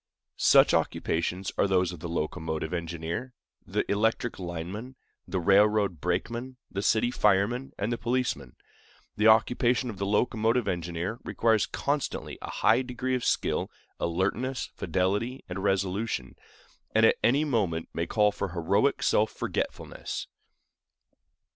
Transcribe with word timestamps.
Such 0.37 0.73
occupations 0.73 1.51
are 1.59 1.67
those 1.67 1.91
of 1.91 1.99
the 1.99 2.09
locomotive 2.09 2.73
engineer, 2.73 3.35
the 3.67 3.85
electric 3.91 4.39
lineman, 4.39 4.95
the 5.27 5.39
railroad 5.39 6.01
brakeman, 6.01 6.57
the 6.71 6.81
city 6.81 7.11
fireman, 7.11 7.71
and 7.77 7.93
the 7.93 7.99
policeman. 7.99 8.55
The 9.15 9.27
occupation 9.27 9.91
of 9.91 9.99
the 9.99 10.07
locomotive 10.07 10.67
engineer 10.67 11.19
requires 11.23 11.67
constantly 11.67 12.39
a 12.41 12.49
high 12.49 12.81
degree 12.81 13.13
of 13.13 13.23
skill, 13.23 13.69
alertness, 13.99 14.71
fidelity, 14.75 15.43
and 15.47 15.59
resolution, 15.63 16.35
and 16.95 17.05
at 17.05 17.17
any 17.23 17.45
moment 17.45 17.89
may 17.93 18.07
call 18.07 18.31
for 18.31 18.49
heroic 18.53 19.03
self 19.03 19.31
forgetfulness. 19.31 20.25